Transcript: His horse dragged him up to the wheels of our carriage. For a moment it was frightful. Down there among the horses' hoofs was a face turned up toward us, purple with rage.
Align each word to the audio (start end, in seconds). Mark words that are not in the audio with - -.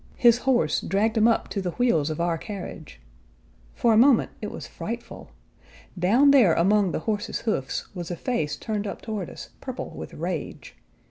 His 0.17 0.39
horse 0.49 0.81
dragged 0.81 1.15
him 1.15 1.27
up 1.27 1.47
to 1.49 1.61
the 1.61 1.73
wheels 1.73 2.09
of 2.09 2.19
our 2.19 2.35
carriage. 2.35 2.99
For 3.75 3.93
a 3.93 3.97
moment 3.97 4.31
it 4.41 4.49
was 4.49 4.65
frightful. 4.65 5.29
Down 5.95 6.31
there 6.31 6.55
among 6.55 6.91
the 6.91 7.01
horses' 7.01 7.41
hoofs 7.41 7.93
was 7.93 8.09
a 8.09 8.15
face 8.15 8.57
turned 8.57 8.87
up 8.87 9.03
toward 9.03 9.29
us, 9.29 9.49
purple 9.61 9.91
with 9.91 10.15
rage. 10.15 10.75